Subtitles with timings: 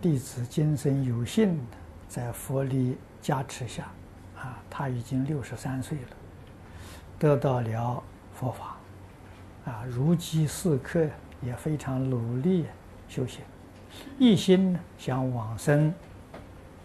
[0.00, 1.58] 弟子今生有幸
[2.08, 3.90] 在佛力加持下，
[4.36, 6.08] 啊，他已经六十三岁了，
[7.18, 8.00] 得到了
[8.32, 8.76] 佛法，
[9.64, 11.04] 啊，如饥似渴，
[11.42, 12.66] 也非常努力
[13.08, 13.42] 修行，
[14.20, 15.92] 一心想往生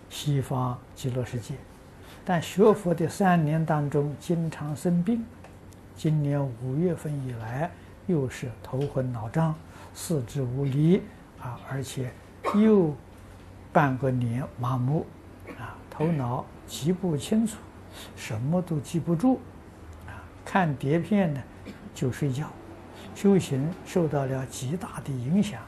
[0.09, 1.53] 西方极乐世界，
[2.25, 5.23] 但学佛的三年当中经常生病，
[5.95, 7.69] 今年五月份以来
[8.07, 9.53] 又是头昏脑胀、
[9.93, 11.03] 四肢无力
[11.39, 12.11] 啊，而且
[12.55, 12.93] 又
[13.71, 15.05] 半个年麻木
[15.59, 17.57] 啊，头脑记不清楚，
[18.15, 19.39] 什么都记不住
[20.05, 21.41] 啊，看碟片呢
[21.95, 22.47] 就睡觉，
[23.15, 25.61] 修行受到了极大的影响，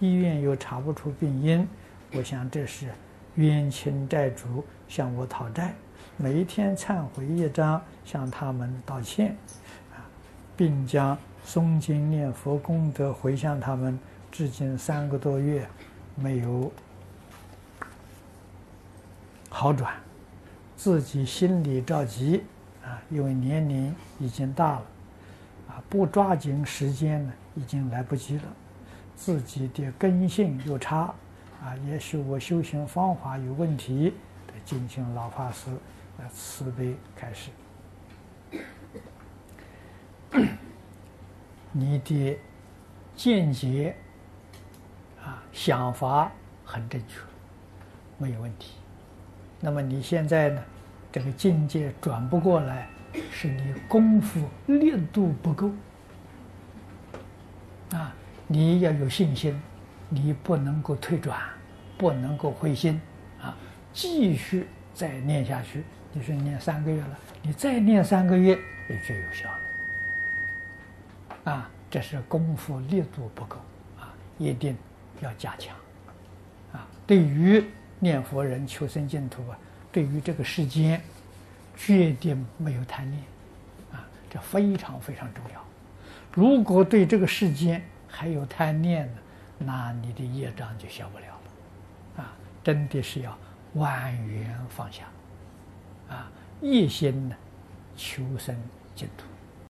[0.00, 1.68] 医院又查不出病因，
[2.14, 2.88] 我想这是
[3.36, 5.74] 冤亲债主向我讨债。
[6.16, 9.36] 每一天忏悔一张，向他们道歉，
[9.92, 10.02] 啊，
[10.56, 13.98] 并将诵经念佛功德回向他们。
[14.30, 15.64] 至今三个多月，
[16.16, 16.72] 没有
[19.48, 19.94] 好转，
[20.76, 22.42] 自己心里着急，
[22.84, 24.86] 啊，因为年龄已经大了，
[25.68, 28.42] 啊，不抓紧时间呢，已经来不及了。
[29.16, 31.14] 自己的根性又差，
[31.62, 34.14] 啊，也许我修行方法有问题，
[34.46, 35.70] 得敬请老法师。
[36.16, 37.50] 来慈悲开示，
[41.72, 42.38] 你的
[43.16, 43.96] 见解
[45.54, 46.30] 想法
[46.64, 47.20] 很正确，
[48.18, 48.72] 没有问题。
[49.60, 50.60] 那么你现在呢，
[51.12, 52.88] 这个境界转不过来，
[53.30, 55.70] 是你功夫力度不够
[57.92, 58.12] 啊！
[58.48, 59.58] 你要有信心，
[60.08, 61.40] 你不能够退转，
[61.96, 63.00] 不能够灰心
[63.40, 63.56] 啊，
[63.92, 65.84] 继续再念下去。
[66.12, 68.58] 你说念三个月了，你再念三个月
[68.90, 69.48] 也就有效
[71.44, 71.52] 了。
[71.52, 73.56] 啊，这是功夫力度不够
[73.98, 74.76] 啊，一定
[75.20, 75.76] 要加强。
[76.72, 77.64] 啊，对于
[77.98, 79.58] 念佛人求生净土啊，
[79.92, 81.00] 对于这个世间，
[81.76, 83.22] 决定没有贪念，
[83.92, 85.64] 啊，这非常非常重要。
[86.32, 89.18] 如果对这个世间还有贪念呢，
[89.58, 92.22] 那你的业障就消不了了。
[92.24, 93.38] 啊，真的是要
[93.74, 95.04] 万缘放下。
[96.08, 97.36] 啊，一心呢，
[97.96, 98.56] 求生
[98.94, 99.24] 净土。